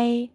[0.00, 0.28] 嗨，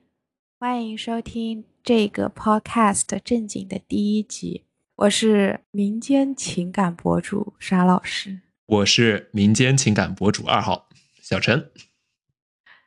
[0.60, 4.66] 欢迎收听这个 podcast 正经的第一集。
[4.98, 10.90] 我是民间情感博主沙老师，我是民间情感博主二号
[11.22, 11.72] 小陈。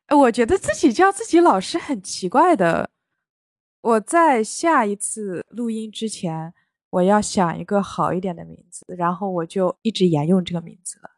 [0.08, 2.90] 哎，我觉得自己叫自己老师很奇怪的。
[3.80, 6.52] 我在下一次录音之前，
[6.90, 11.12] 我要想一个好一点的名字，然后我就一直沿用这个名字了。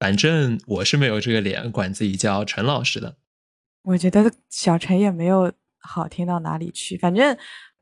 [0.00, 3.18] 反正我是没有这个脸管自己叫陈老师的。
[3.84, 6.96] 我觉得小陈也没有好听到哪里去。
[6.96, 7.36] 反正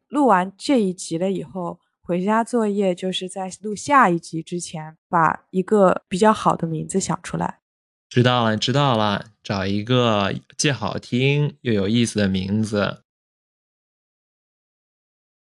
[0.09, 7.61] 录完这一集了以后，回家作业就是在录下一集之前，把一个比较好的名字想出来。
[8.09, 13.05] 知道了，知道了，找一个既好听又有意思的名字。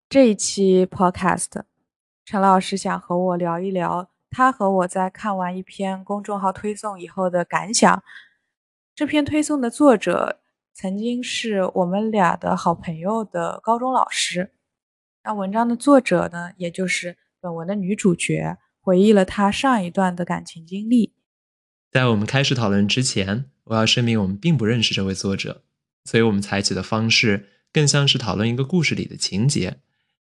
[0.09, 1.65] 这一期 Podcast，
[2.25, 8.03] 陈老师想和我聊一聊他和我在看完一篇公众号推送以后的感想。
[8.99, 10.41] 这篇推送的作者
[10.75, 14.51] 曾经是我们俩的好朋友的高中老师。
[15.23, 21.15] 那文章的作者呢，也就是本文的女主角，回忆了她上一段的感情经历。
[21.93, 25.63] 在我们开始讨论之前，我要声明我们并不认识这位作者，
[26.05, 29.79] 所以我们采取的方式更像是讨论一个故事里的情节，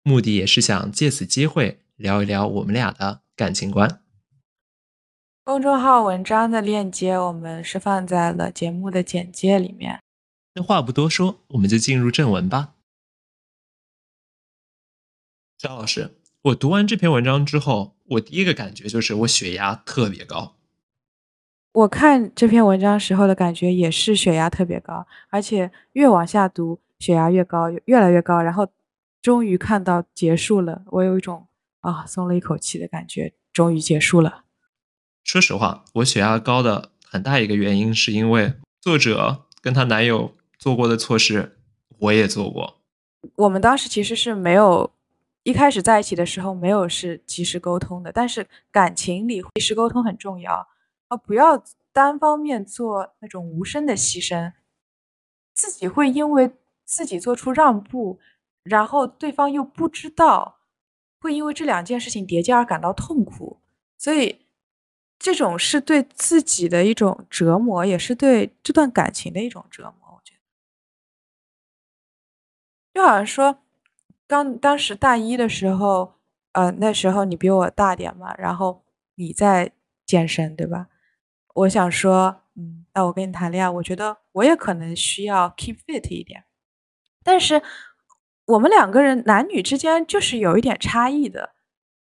[0.03, 4.02] 目的也是想借此机会聊一聊我们俩的感情观。
[5.45, 9.99] 公众号文章的链接，我们是放在了节目的简介里面。
[10.53, 12.75] 那话不多说，我们就进入正文吧。
[15.57, 16.11] 张老师，
[16.43, 20.55] 我读完这篇文章之后，我第一个感觉就是我血压特别高。
[21.73, 28.41] 我看这篇文章时候的感觉也是血压特别高，而且越往下读，血压越高，越来越高。
[28.41, 28.65] 然后
[29.21, 31.45] 终于看到结束了，我有一种
[31.81, 34.45] 啊松了一口气的感觉，终于结束了。
[35.23, 41.57] 说实话，我血压高的很大一个原因是因为作者跟她男友做过的错事，
[41.97, 42.81] 我也做过。
[43.35, 44.91] 我们当时其实是没有
[45.43, 50.67] 一开始在一起的时候没有是及时沟通的，但是感情里及时沟通很重要
[51.07, 54.51] 啊，不要单方面做那种无声的牺牲，
[55.53, 56.51] 自己会因为
[56.83, 58.19] 自己做出让步，
[58.63, 60.59] 然后对方又不知道，
[61.21, 63.61] 会因为这两件事情叠加而感到痛苦，
[63.97, 64.42] 所以。
[65.23, 70.15] 这种是对自己的一种折磨，也是对这段感情的一种折磨。
[70.15, 70.39] 我觉得，
[72.99, 73.63] 就好像说，
[74.27, 76.15] 刚当时大一的时候，
[76.51, 78.83] 呃，那时候你比我大点嘛，然后
[79.15, 79.71] 你在
[80.05, 80.89] 健身，对吧？
[81.53, 86.43] 我想说，嗯，那我跟你谈恋爱，我觉得我也可能需要 keep fit 一点，
[87.23, 87.61] 但是
[88.47, 91.53] 我们两个人男女之间就是有一点差异的，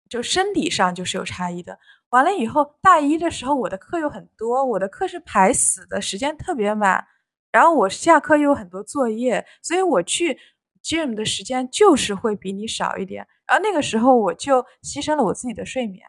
[0.07, 1.79] 就身体上就是有差异的。
[2.11, 7.07] 完了以后，大一的时候我的课又很多，我的课是排死的，时间特别满。
[7.51, 10.39] 然后我下课又有很多作业，所以我去
[10.83, 13.27] gym 的时间就是会比你少一点。
[13.47, 16.07] 然后那个时候我就牺牲了我自己的睡眠，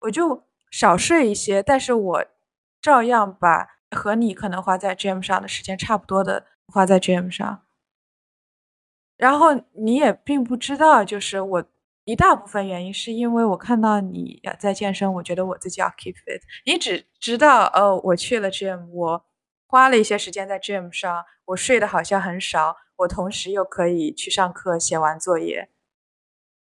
[0.00, 2.24] 我就少睡一些，但是我
[2.80, 7.62] 照样把和你可能花在 gym 上的时间差不多的花在 gym 上。
[9.16, 11.64] 然后你也并不知道，就是我。
[12.06, 16.40] 一大部分原因是因为我看到你在健身，我觉得我自己要 keep fit。
[16.64, 19.26] 你只知道，哦，我去了 gym，我
[19.66, 25.68] 花了一些时间在 gym 上，我睡的好像很少，我同时又可以去上课写完作业。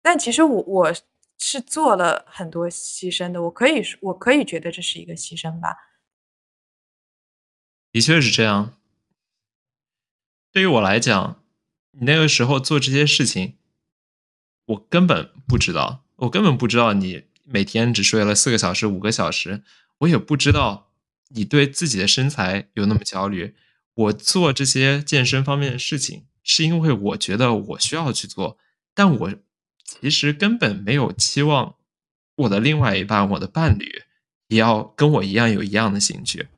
[0.01, 0.95] 但其实我我
[1.39, 5.77] 是做了很多牺牲的，我可以我可以觉得这是一个牺牲吧。
[7.91, 8.79] 的确是这样。
[10.53, 11.43] 对于我来讲，
[11.91, 13.59] 你那个时候做这些事情。
[14.67, 19.63] 我根本不知道，我根本不知道你每天只睡了四个小时、五个小时，
[19.99, 20.91] 我也不知道
[21.29, 23.55] 你对自己的身材有那么焦虑。
[23.95, 28.59] 我做这些健身方面的事情，是因为我觉得我需要去做，
[28.93, 29.35] 但我
[29.85, 31.77] 其实根本没有期望
[32.35, 34.03] 我的另外一半、我的伴侣
[34.49, 36.49] 也要跟我一样有一样的兴趣。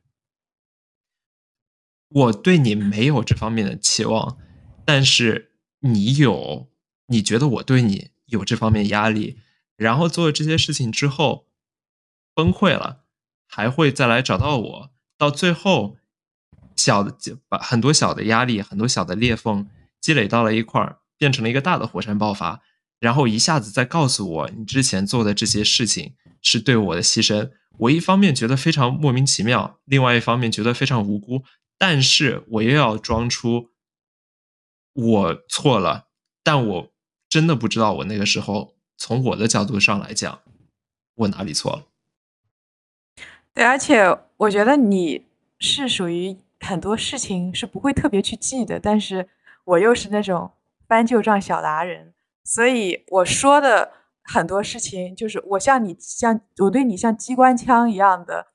[2.09, 4.39] 我对你没有这方面的期望，
[4.83, 5.51] 但是
[5.81, 6.68] 你有。
[7.09, 9.39] 你觉得我对你有这方面压力，
[9.75, 11.47] 然后做了这些事情之后
[12.35, 13.03] 崩溃了，
[13.47, 15.97] 还会再来找到我，到最后
[16.75, 17.15] 小的
[17.47, 19.67] 把很多小的压力、很多小的裂缝
[19.99, 22.61] 积累到了一块儿，变成了一个大的火山爆发，
[22.99, 27.51] 然后一下子再告诉我你之前做的这些事情是对我的牺牲。
[27.79, 31.43] 我一方面觉得非常莫名其妙，另外一方面觉得非常无辜，
[31.77, 33.71] 但是我又要装出
[34.93, 36.09] 我错了，
[36.43, 36.93] 但我。
[37.29, 40.41] 真的不知道我那个时候从我的角度上来讲，
[41.15, 41.85] 我哪里错了？
[43.53, 45.27] 对，而且我觉得你
[45.59, 49.29] 是属于很多事情是不会特别去记的，但是
[49.63, 50.51] 我又是那种
[50.87, 53.91] 翻旧账小达人，所以我说的
[54.23, 58.47] 很多事情就是我像你像我对你像机关枪一样的，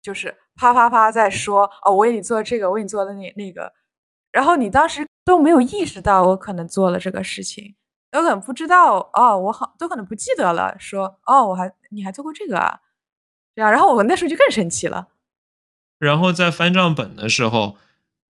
[0.00, 3.72] 就是啪啪啪在说哦，我为你做这个，我为你做的那那个，
[4.30, 7.74] 然后你当时都没有意识到我可能做了这个事情，
[8.16, 12.80] 有可能不知道哦，我好都可能不记得了，说哦，我还你还做过这个啊，
[13.54, 15.08] 对啊，然后我那时候就更生气了。
[15.98, 17.76] 然后在翻账本的时候，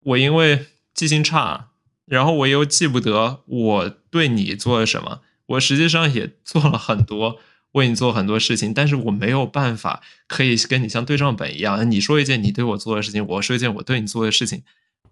[0.02, 1.70] 我因为记性差，
[2.06, 5.22] 然后我又记不得我对你做了什么。
[5.46, 7.40] 我实际上也做了很多，
[7.74, 14.64] 为你做很多事情，但是我没有办法可以跟你像对账本一样，你说一件你对我做的事情，我说一件我对你做的事情。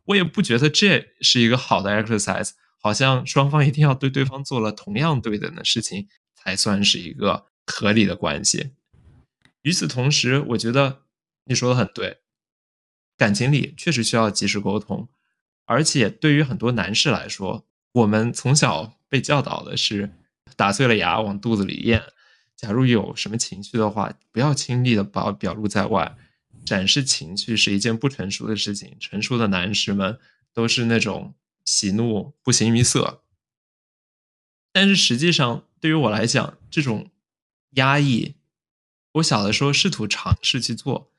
[0.06, 8.72] 我也不觉得这是一个好的 exercise，好像双方一定要对对方做了同样对等的事情，才算是一个合理的关系。
[9.62, 11.04] 与此同时，我觉得
[11.45, 12.18] 你说的很对。
[13.16, 15.07] 感情里确实需要及时沟通，
[15.66, 20.10] 而且对于很多男士来说，我们从小被教导的是
[20.56, 22.01] 打碎了牙往肚子里咽。
[22.56, 26.16] 假如有什么情绪的话，不要轻易的把表露在外，
[26.66, 28.98] 展示情绪是一件不成熟的事情。
[29.00, 30.18] 成熟的男士们
[30.54, 31.36] 都是那种
[31.66, 33.24] 喜怒不形于色。
[34.72, 37.12] 但是实际上，对于我来讲，这种
[37.72, 38.36] 压抑，
[39.13, 41.12] 我小的时候试图尝试去做。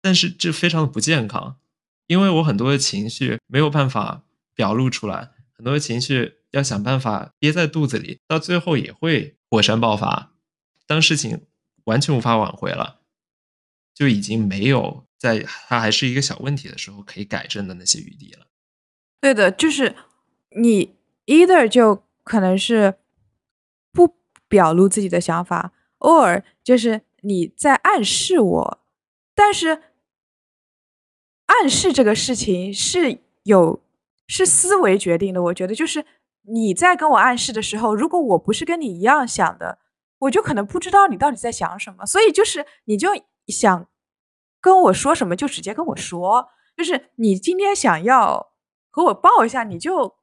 [0.00, 1.58] 但是这非常的不健康，
[2.06, 4.24] 因为我很多的情绪没有办法
[4.54, 10.34] 表露出来，很多的情绪要想办法憋在肚子里，到最后也会火山爆发。
[10.86, 11.46] 当事情
[11.84, 13.00] 完全无法挽回了，
[13.94, 18.46] 就已经没有在它还是一个小问题的时候可以改正的那些余地了。
[19.24, 19.96] 对的，就是
[20.50, 20.94] 你
[21.24, 22.96] either 就可能是
[23.90, 24.16] 不
[24.48, 28.78] 表露自己的想法，or 就是你在暗示我，
[29.34, 29.80] 但是。
[31.46, 33.82] 暗示这个事情是有
[34.26, 36.04] 是思维决定的，我觉得就是
[36.42, 39.78] 你在跟我暗示的时候，如果我不是跟你一样想的，
[40.20, 42.06] 我就可能不知道你到底在想什么。
[42.06, 43.10] 所以就是你就
[43.46, 43.88] 想
[44.60, 46.48] 跟我说什么，就直接跟我说。
[46.76, 48.53] 就是你今天想要
[48.94, 50.14] 和我抱一下，你就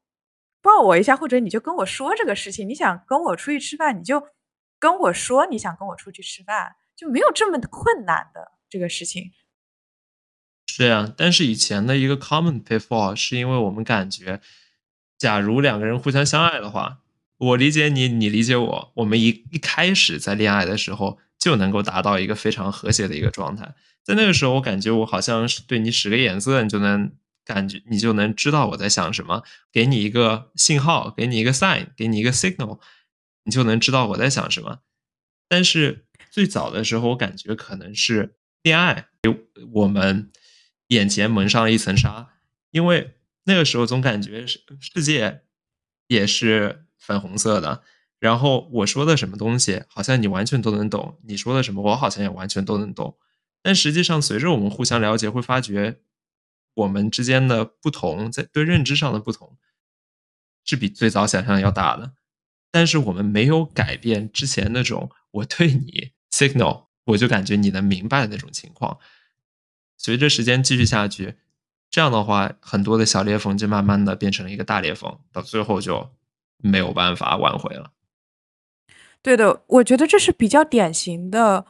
[0.62, 2.69] 抱我一下，或者你就跟我说这个事情。
[2.69, 4.23] 你想跟我出去吃饭，你就
[4.79, 9.33] 跟我说你想跟我出去吃饭，就没有这么困难的这个事情。
[10.68, 14.39] 是呀，但是以前的一个 common pitfall 是因为我们感觉，
[15.18, 17.00] 假如两个人互相相爱的话，
[17.39, 23.75] 我理解你，你理解我，我们一一开始在恋爱的时候就能够达到一个非常和谐的一个状态。
[24.01, 27.12] 在那个时候，我感觉我好像是对你使个眼色，你就能
[27.46, 32.80] 感觉你就能知道我在想什么，给你一个信号，给你一个 sign，给你一个 signal，
[33.44, 34.80] 你就能知道我在想什么。
[35.48, 39.36] 但是最早的时候，我感觉可能是恋爱给
[39.74, 40.32] 我们。
[40.92, 42.34] 眼前蒙上了一层纱，
[42.72, 43.16] 因为
[43.46, 45.44] 那个时候总感觉世世界
[46.08, 47.82] 也是粉红色的，
[48.20, 53.18] 然后我说的什么东西，好像你完全都能懂；你说的什么，我好像也完全都能懂。
[53.64, 56.02] 但实际上，随着我们互相了解，会发觉
[56.73, 59.57] 我们之间的不同，在对认知上的不同，
[60.63, 62.13] 是比最早想象要大的。
[62.71, 68.97] 但是我们没有改变之前那种我对你 signal，我就感觉你能明白的那种情况。
[69.97, 71.35] 随着时间继续下去，
[71.90, 76.11] 这样的话，很多的小裂缝就慢慢的变成了一个大裂缝，到最后就
[76.57, 77.92] 没有办法挽回了。
[79.21, 81.68] 对的，我觉得这是比较典型的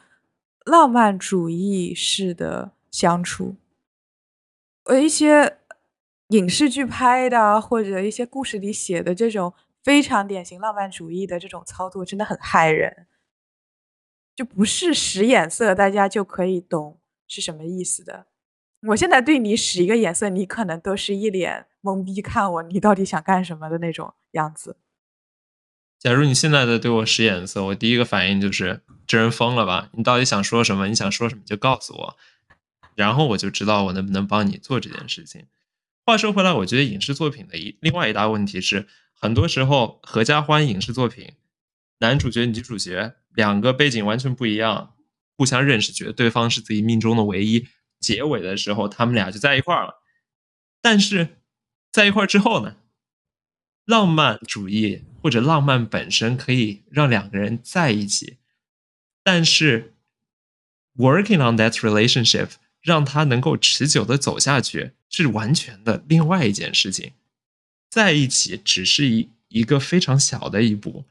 [0.66, 3.58] 浪漫主义式的相处。
[4.92, 5.58] 呃，一些
[6.28, 13.08] 影视剧拍的，或者一些故事里写的这种非常典型浪漫主义的这种操作，真的很害人。
[14.36, 17.00] 就不是使眼色，大家就可以懂。
[17.26, 18.28] 是什么意思的？
[18.90, 24.76] 我现在对你使一个眼色，你可能都是一脸懵逼看我，你到底想干什么的那种样子。
[26.00, 29.90] 假如你现在在对我使眼色，我第一个反应就是这人疯了吧？
[29.94, 30.88] 你到底想说什么？
[30.90, 32.18] 你想说什么就告诉我，
[33.02, 35.48] 然后我就知道我能不能帮你做这件事情。
[36.06, 41.34] 话说回来，我觉得影视作品的一另外一大问题是，很多时候合家欢影视作品，
[41.98, 44.94] 男主角女主角两个背景完全不一样。
[45.36, 47.68] 互相认识，觉得对方是自己命中的唯一。
[48.00, 50.04] 结尾的时候，他们俩就在一块儿了。
[50.80, 51.42] 但是，
[51.92, 52.76] 在一块儿之后呢？
[53.86, 58.38] 浪漫主义或者浪漫本身可以让两个人在一起，
[59.24, 59.96] 但是
[60.96, 62.52] working on that relationship
[62.82, 67.14] 让他能够持久的走下去，是完全的另外一件事情。
[67.90, 71.06] 在一起只是一一个非常小的一步，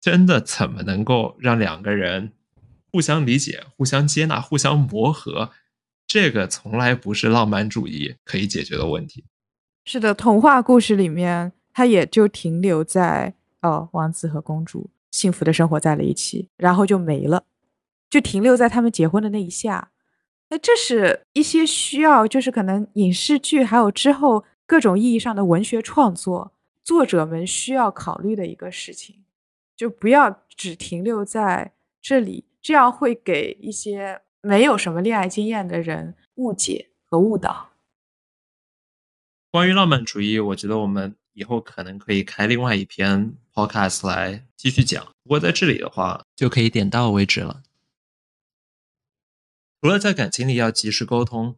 [0.00, 2.32] 真的怎么能够让两个人？
[2.92, 5.50] 互相理解、互相接纳、互相磨合，
[6.06, 9.24] 这个从来不是浪漫主义可以解决的问题。
[9.84, 17.44] 是的，童话故事里面，它也就停留在哦，王子和公主幸福的生活在了一起，然后就没了，
[18.08, 19.90] 就停留在他们结婚的那一下。
[20.48, 26.52] 那这是一些需要，就是可能影视剧还有之后各种意义上的文学创作，
[26.84, 29.24] 作者们需要考虑的一个事情，
[29.76, 37.70] 就不要只停留在这里，这样会给一些没有什么恋爱经验的人误解和误导。
[39.50, 45.04] 关于浪漫主义，我觉得我们以后可能可以开另外一篇 podcast 来继续讲。
[45.24, 47.62] 不过在这里的话，就可以点到为止了。
[49.80, 51.56] 除了在感情里要及时沟通，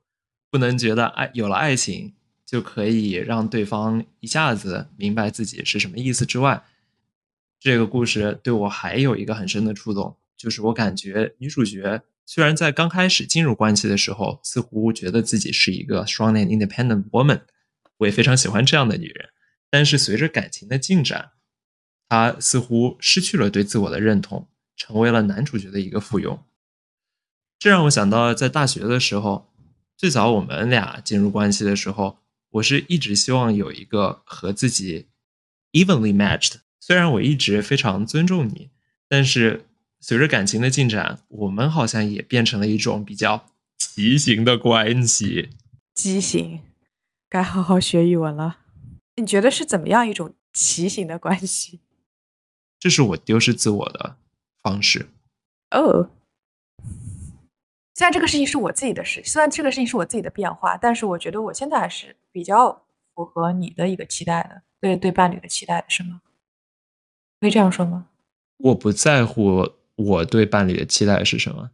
[0.50, 6.64] 不能觉得爱有了爱情就可以让对方一下子明白自己是什么意思之外，
[7.60, 17.42] 这个故事对我还有一个很深的触动，就是我感觉女主角虽然在刚开始进入关系的时候，似乎觉得自己是一个 strong and independent woman。
[17.98, 19.30] 我也非常喜欢这样的女人，
[19.70, 21.32] 但是随着感情的进展，
[22.08, 26.38] 她似乎失去了对自我的认同，成为了男主角的一个附庸。
[27.58, 29.48] 这让我想到，在大学的时候，
[29.96, 32.18] 最早我们俩进入关系的时候，
[32.50, 35.06] 我是一直希望有一个和自己
[35.72, 36.56] evenly matched。
[36.78, 38.70] 虽然我一直非常尊重你，
[39.08, 39.66] 但是
[40.00, 43.46] 随着感情的进展，我们好像也变成了一种比较
[43.76, 45.50] 畸形的关系。
[45.94, 46.60] 畸形。
[47.28, 48.60] 该好好学语文了。
[49.16, 51.80] 你觉得是怎么样一种畸形的关系？
[52.78, 54.16] 这是我丢失自我的
[54.62, 55.08] 方式。
[55.72, 56.08] 哦，
[57.98, 66.20] 虽然这个事情是我自己的事，虽然这个事情是我自己的变化，但是我觉得我现在还是比较符合你的一个期待的，对对伴侣的期待是吗？
[67.40, 68.06] 可以这样说吗？
[68.58, 71.70] 我不在乎我对伴侣的期待是什么。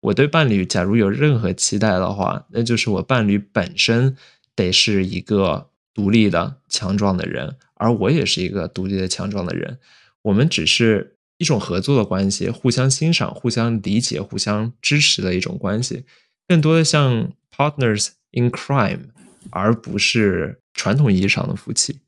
[0.00, 4.16] 我对伴侣，假如有任何期待的话，那就是我伴侣本身。
[4.56, 9.78] 得是一个独立的、强壮的人，而我也是一个独立的、强壮的人。
[10.20, 16.04] 我们只是一种合作的关系，互相欣赏、互相理解、互相支持的一种关系，
[16.46, 19.06] 更多的像 partners in crime，
[19.48, 22.00] 而不是传统意义上的夫妻。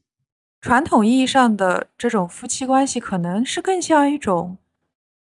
[0.61, 4.59] 传统意义上的这种夫妻关系，可能是更像一种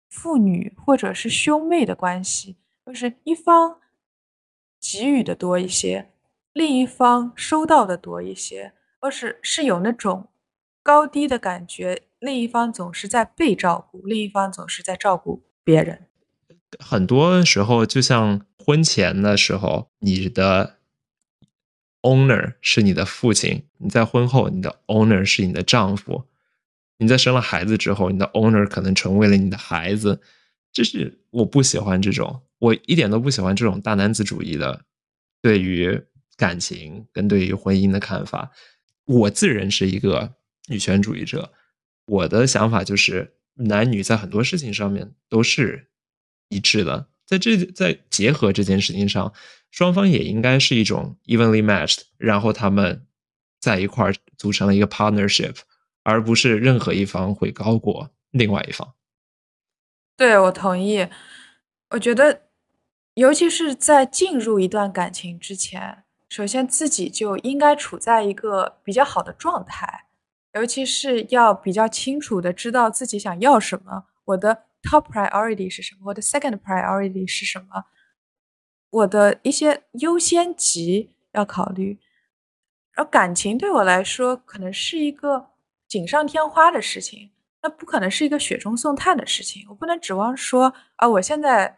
[0.10, 3.78] 父女或者是兄妹的关系，就是一方
[4.82, 6.12] 给予的多一些。
[6.52, 10.28] 另一方收到的多一些，而是是有那种
[10.84, 12.04] 高低的感觉。
[12.25, 16.08] 另一方总是在被照顾，另一方总是在照顾别人。
[16.79, 20.77] 很多时候，就像婚前的时候，你的
[22.01, 26.25] owner 是你的父亲；你在婚后，你的 owner 是你的丈夫；
[26.98, 30.20] 你在生了孩子之后，你的 owner 可能成为了你的孩子。
[30.74, 34.86] 这是我不喜欢这种，我一点都不喜欢这种大男子主义的
[35.41, 36.03] 对于。
[36.38, 38.51] 感情跟对于婚姻的看法，
[39.05, 40.34] 我自认是一个
[40.67, 41.53] 女权主义者。
[42.05, 45.89] 我的想法就是，男女在很多事情上面都是
[46.50, 47.07] 一致的。
[47.25, 49.33] 在这在结合这件事情上，
[49.71, 53.07] 双方也应该是一种 evenly matched，然后他们
[53.59, 55.57] 在一块儿组成了一个 partnership，
[56.03, 58.93] 而不是任何一方会高过另外一方。
[60.15, 61.07] 对，我同意。
[61.89, 62.43] 我觉得，
[63.15, 66.03] 尤其是在进入一段感情之前。
[66.29, 70.04] 首先，自己就应该处在一个比较好的状态，
[70.55, 74.05] 尤其是要比较清楚的知道自己想要什么。
[74.25, 76.01] 我的 top priority 是什么？
[76.05, 77.85] 我的 second priority 是什么？
[78.89, 82.00] 我的一些优先级要考虑。
[82.95, 85.47] 而感情对我来说，可能是一个
[85.88, 87.31] 锦上添花的事情，
[87.62, 89.65] 那不可能是一个雪中送炭的事情。
[89.69, 91.77] 我不能指望说啊，我现在。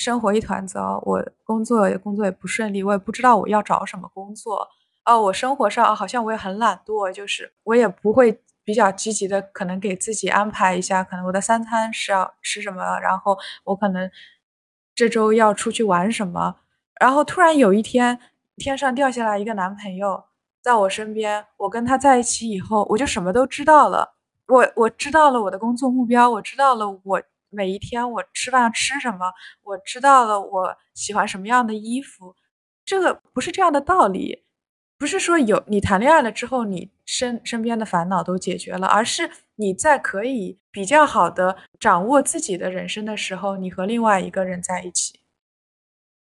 [0.00, 4.64] 生活一团糟，我工作也工作也不顺利，我也不知道我要找什么工作。
[5.08, 14.10] 哦，我生活上好像我也很懒惰，就是我也不会比较积极的，可能给自己安排一下，可能我的三餐是要吃什么，然后我可能
[14.94, 16.56] 这周要出去玩什么。
[17.00, 18.18] 然后突然有一天，
[18.56, 20.24] 天上掉下来一个男朋友
[20.60, 24.14] 在我身边，我跟他在一起以后，我就什么都知道了。
[24.46, 27.22] 我我知道了我的工作目标，我知道了我。
[27.50, 29.32] 每一天我吃饭吃什么？
[29.62, 32.36] 我知道了我喜欢什么样的衣服，
[32.84, 34.44] 这个不是这样的道理，
[34.98, 45.20] 不是说有你谈恋爱了之后，你身身边的烦恼都解决了，而是你在可以比较好的掌握自己的人生的时候，你和另外一个人在一起。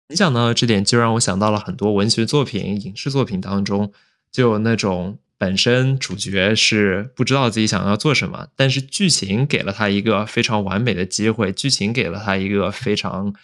[0.08, 3.92] 你讲到这点，就让我想到了很多文学作品、影视作品当中，
[4.32, 5.18] 就有那种。
[5.38, 13.35] 本身主角是不知道自己想要做什么，但是剧情给了他一个非常完美的机会，剧情给了他一个非常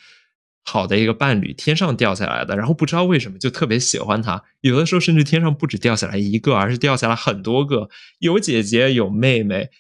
[0.65, 4.43] 好的一个伴侣天上掉下来的，然后不知道为什么就特别喜欢他。
[4.61, 7.89] 有的时候甚至天上不止掉下来一个，而是掉下来很多个，
[8.21, 9.71] 有姐姐有妹妹，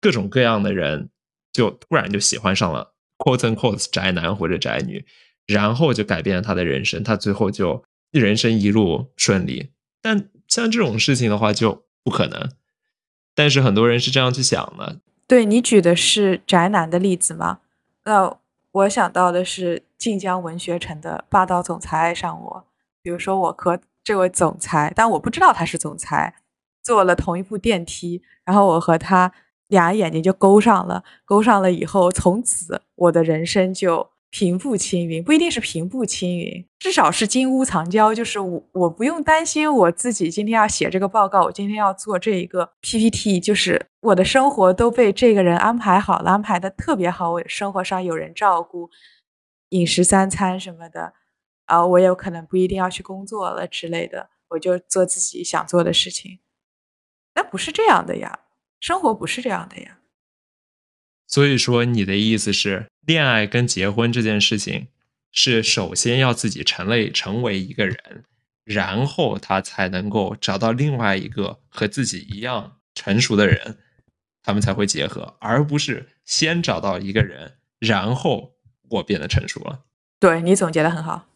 [0.00, 1.10] 各种各样的人，
[1.52, 5.04] 就突然就喜欢上了 quote unquote 宅男或者宅女，
[5.46, 9.70] 然后就改变了他的人生，他最后就人生一路顺利。
[10.00, 12.50] 但像这种事情的话就不可能。
[13.34, 14.98] 但是很多人是这样去想的。
[15.26, 17.60] 对你举的是宅男的例子吗？
[18.04, 18.36] 那
[18.72, 22.64] 我想到的是晋江文学城的霸道总裁爱上我。
[23.04, 26.34] 比如说，我和这位总裁，但我不知道他是总裁，
[26.82, 29.30] 坐了同一部电梯，然后我和他
[29.68, 34.10] 俩眼睛就勾上了，勾上了以后，从此我的人生就。
[34.34, 38.14] 平步青云不一定是平步青云，至少是金屋藏娇。
[38.14, 47.30] 就是我，我不用担心我自己今天要写这个报告，我今天要做这一个 PPT，就是我的生活都被这个人安排好了，安排的特别好。
[47.32, 48.88] 我生活上有人照顾，
[49.72, 51.14] 饮食三餐什么的，
[51.64, 56.40] 啊，我有可能不一定要去工作了之类的，我就做自己想做的事情。
[57.34, 58.40] 那不是这样的呀，
[58.80, 59.98] 生活不是这样的呀。
[61.26, 64.88] 所以说，你的意思是，恋爱跟结婚这件事情，
[65.30, 68.24] 是首先要自己成类成为一个人，
[68.64, 73.78] 然后他才能够找到另外一个和自己一样成熟的人，
[74.42, 78.56] 他们才会结合，而不是先找到一个人，然后
[78.92, 79.82] 我变得成熟了。
[80.18, 81.26] 对你总结的很好。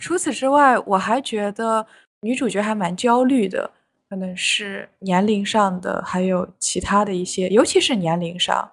[0.00, 1.86] 除此之外，我还觉得
[2.20, 3.72] 女主角还蛮焦虑的。
[4.08, 8.70] 可能是年龄上的，还有其他的一些，尤其是年龄上，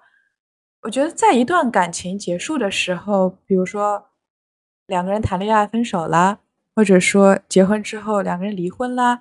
[0.82, 4.10] 我觉得在一段感情结束的时候，比如说
[4.86, 6.40] 两个人谈恋爱分手啦，
[6.76, 9.18] 或者说结婚之后两个人离婚啦，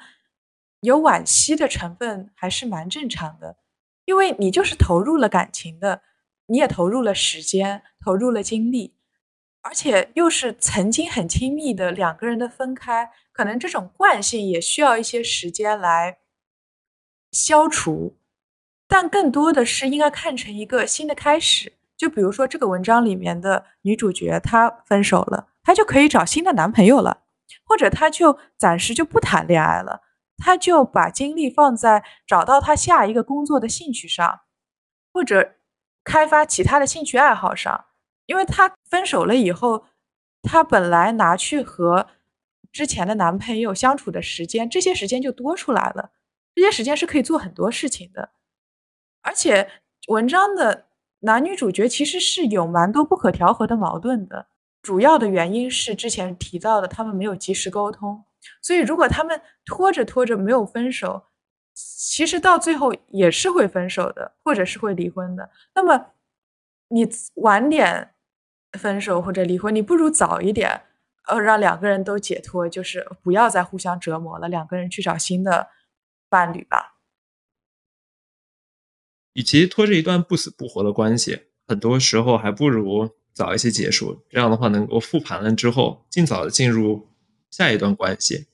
[0.81, 3.55] 有惋惜的成分还是蛮正常的，
[4.03, 6.01] 因为你就是投入了感情的，
[6.49, 8.95] 你也投入了时间，投入了精力，
[9.61, 13.11] 而且又是曾经很亲密的两个人的分开。
[13.31, 16.17] 可能这种惯性也需要一些时间来
[17.31, 18.17] 消除，
[18.87, 21.73] 但更多的是应该看成一个新的开始。
[21.95, 27.23] 就比如说这个文章里面的女主角，她分手了，她就可以找新的男朋友了，
[27.63, 30.01] 或者她就暂时就不谈恋爱了，
[30.37, 34.41] 她就把精力放在找到她下一个工作的兴趣上，
[35.13, 35.55] 或者
[36.03, 37.85] 开发其他的兴趣爱好上。
[38.25, 39.85] 因为她分手了以后，
[40.41, 42.07] 她本来拿去和
[42.71, 46.11] 之前的男朋友相处的时间，这些时间就多出来了。
[46.55, 48.31] 这些时间是可以做很多事情的，
[49.21, 49.69] 而且
[50.07, 50.87] 文章的
[51.21, 54.47] 男女主角其实是有蛮多不可调和的矛盾的。
[54.81, 58.25] 主要的原因是之前提到的，他们没有及时沟通。
[58.61, 61.23] 所以如果他们拖着拖着没有分手，
[61.81, 65.49] 其实到最后也是会分手的，或者是会离婚的。
[65.75, 66.07] 那么
[66.89, 68.13] 你晚点
[68.73, 70.83] 分手或者离婚，你不如早一点。
[71.27, 75.69] 呃，让两个人都解脱，就是不要再互相折磨了，两个人去找新的
[76.27, 76.97] 伴侣吧。
[79.33, 84.25] 与其拖着一段不死不活的关系，很多时候还不如早一些结束。
[84.27, 87.07] 这样的话，能够复盘了之后，尽早的进入
[87.51, 88.47] 下一段关系。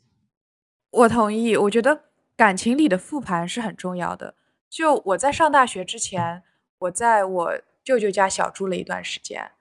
[0.92, 4.36] 我同意，我觉得感情里的复盘是很重要的。
[4.70, 6.44] 就我在上大学之前，
[6.80, 9.52] 我在我舅舅家小住了一段时间。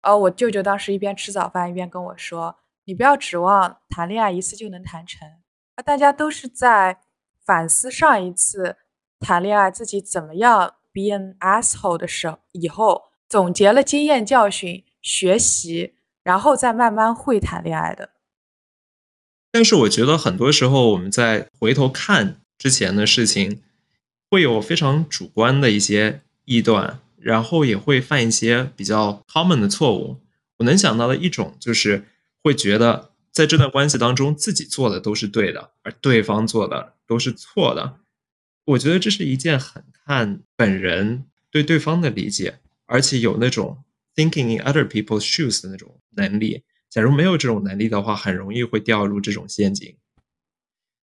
[0.00, 5.28] 呃，我舅舅当时一边吃早饭一边跟我说：“你不要指望谈恋爱一次就能谈成。”
[5.76, 7.00] 啊，大家都是在
[7.44, 8.76] 反思上一次
[9.20, 18.10] 谈恋爱自己怎么样 be an asshole 的时候，以后总结了经验教训，学习，然后再慢慢会谈恋爱的。
[19.56, 23.62] 但是我觉得很多时候我们在回头看之前的事情，
[24.28, 27.00] 会有非常主观的一些臆断。
[27.18, 30.20] 然后也会犯一些比较 common 的错误。
[30.58, 32.04] 我能想到的一种就是
[32.44, 37.96] 会觉得在这段关系当中自己做的都是对的，而对方做的都是错的。
[38.66, 43.82] 我觉得这是一件很看本人对对方的理解，而且有那种
[44.14, 46.62] thinking in other people's shoes 的那种能力。
[46.90, 49.96] 假如没有这种能力的话，很容易会掉入这种陷阱。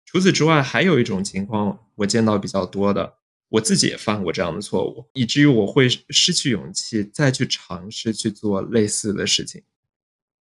[0.05, 3.15] 除此之外，还有一种情况我见到比较多的。
[3.49, 9.63] 我自己也犯过这样的错误，以至于我会失去勇气再去尝试去做类似的事情。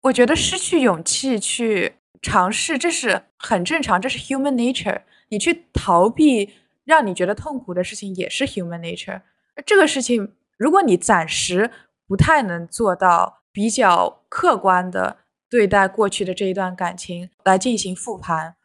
[0.02, 5.04] 我觉得失去勇气去尝试，这是很正常，这是 human nature。
[5.30, 6.50] 你去逃避
[6.84, 9.22] 让你觉得痛苦的事情也是 human nature。
[9.66, 11.72] 这个事情，如果你暂时
[12.06, 15.18] 不太能做到比较客观的
[15.50, 18.56] 对待过去的这一段感情来进行复盘，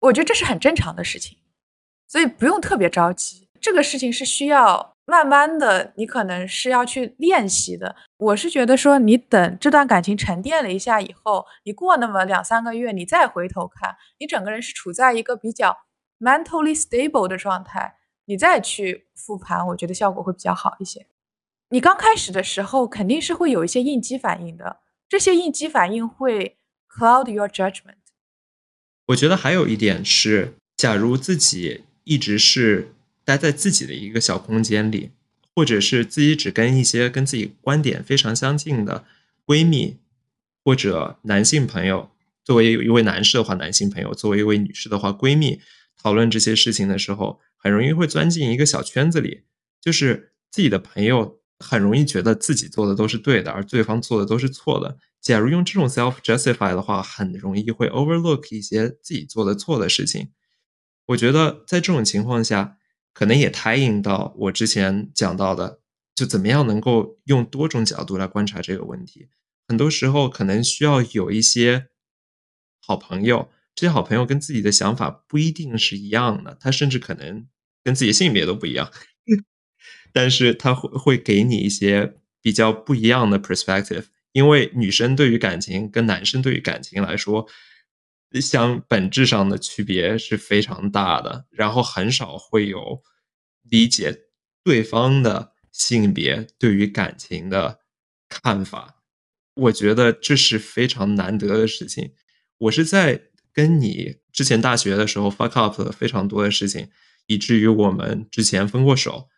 [0.00, 1.38] 我觉得这是很正常的事情，
[2.08, 3.48] 所以不用特别着急。
[3.60, 7.94] 这个事情是需要慢慢的，你可能是要去练习的。
[8.16, 15.76] 我是觉得说，你等这段感情沉淀了一下以后，你过那么两三个月，你再回头看，你整个人是处在一个比较
[16.18, 21.06] mentally stable 的状态，你再去复盘，我觉得效果会比较好一些。
[21.72, 26.56] 你刚开始的时候肯定是会有一些应激反应的，这些应激反应会
[26.88, 27.94] cloud your judgment。
[29.06, 32.92] 我觉得还有一点是，假如自己一直是
[33.24, 35.10] 待在自己的一个小空间里，
[35.54, 39.04] 或者是自己只跟一些跟自己观点非常相近的
[39.46, 39.98] 闺蜜
[40.64, 42.10] 或者男性朋友，
[42.44, 45.60] 作为有一位男士的话，男性朋友；作为一位女士的话，闺蜜
[45.96, 49.42] 讨论这些事情的时候，很容易会钻进一个小圈子里，
[49.80, 51.39] 就是自己的朋友。
[51.60, 54.96] 很容易觉得自己做的都是对的，而对方做的都是错的。
[55.20, 60.30] 假如用这种 self justify 的话，很容易会 overlook 一些自己做的错的事情。
[61.06, 62.78] 我觉得在这种情况下，
[63.12, 65.80] 可能也 tie in 到我之前讲到的，
[66.14, 69.28] 就怎么样能够用多种角度来观察这个问题。
[69.68, 71.88] 很多时候可能需要有一些
[72.80, 77.46] 好朋友，这些好朋友跟自己的想法不一定是一样的，他甚至可能
[77.84, 78.90] 跟自己性别都不一样。
[80.12, 87.46] 但是他会会给你一些比较不一样的 perspective，因为女生对于感情跟男生对于感情来说，
[88.40, 93.02] 相本质上的区别是非常大的，然后很少会有
[93.62, 94.26] 理解
[94.62, 97.80] 对方的性别对于感情的
[98.28, 99.02] 看法。
[99.54, 102.12] 我觉得这是非常难得的事情。
[102.58, 103.20] 我是在
[103.52, 106.88] 跟你之前大学的时候 fuck up 了非常多的事情，
[107.26, 109.28] 以至于我们之前分过手。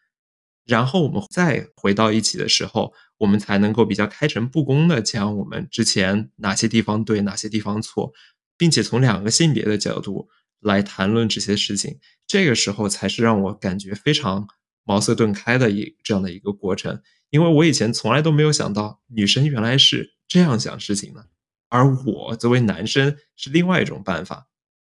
[0.64, 8.12] 然后我们再回到一起的时候，我们才能够比较开诚布公的讲我们之前哪些地方对，哪些地方错，
[8.56, 10.28] 并且从两个性别的角度
[10.60, 11.98] 来谈论这些事情。
[12.26, 14.46] 这个时候才是让我感觉非常
[14.84, 21.26] 茅塞顿开的一这样的一个过程，因为我以前从来都没有想到女生原来是这样想事情的，
[21.68, 24.48] 而我作为男生是另外一种办法。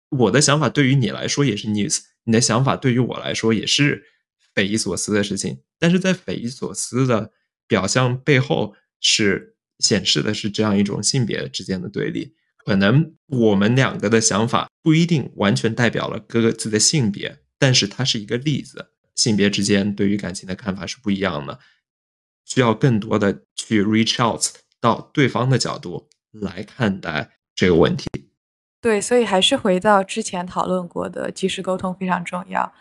[0.10, 4.06] 我的想法对于你来说也是 news，你的想法对于我来说也是。
[4.58, 7.32] 匪夷所思的事情，但是在匪夷所思的
[7.68, 12.34] 表象背后，是显示的是这样一种性别之间的对立。
[12.66, 18.88] 可能我们两个的想法不一定完全代表了各自的性别，但是它是一个例子。
[19.14, 21.60] 性别之间对于感情的看法是不一样的，
[22.46, 24.44] 需要更多的去 reach out
[24.82, 28.10] 到对方的角度来看待这个问题。
[28.82, 32.74] 对，所以还是回到之前讨论过的，及时沟通非常重要。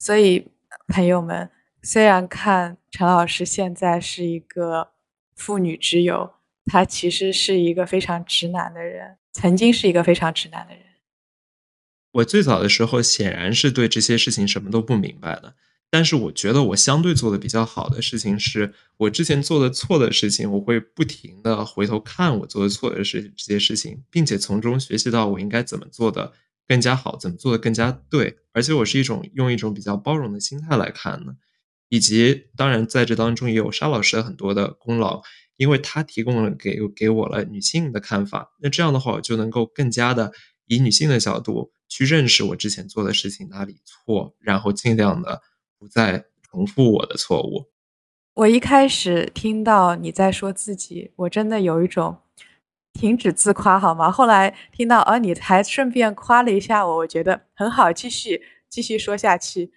[0.00, 0.48] 所以。
[0.88, 1.50] 朋友们，
[1.82, 4.92] 虽然看陈老师现在是一个
[5.34, 6.34] 妇女之友，
[6.66, 10.82] 他其实是一个非常直男的人，曾经是一个非常直男的人。
[12.12, 15.56] 我最早的时候显然是对这些事情什么都不明白的，
[15.90, 26.32] 但是我觉得我相对做的比较好的事情是，我之前做的错的事情，我会不停的回头看我做的错的事这些事情，并且从中学习到我应该怎么做的。
[26.66, 28.38] 更加好，怎么做的更加对？
[28.52, 31.34] 而且我是一种用一种比较包容的心态来看呢，
[31.88, 35.22] 以及当然在这当中也有沙老师的很多的功劳，
[35.56, 38.54] 因为他提供了给给我了女性的看法。
[38.60, 40.32] 那这样的话，我就能够更加的
[40.66, 45.42] 以女性的角度去认识我之前做的事情哪里错，然后尽量的
[45.78, 47.66] 不再重复我的错误。
[48.34, 52.18] 我一开始听到你在说自己，我真的有一种。
[52.94, 54.10] 停止自夸好吗？
[54.10, 59.72] 后来听到，哦，你还顺便夸了一下我，我觉得很好，继续继续说下去。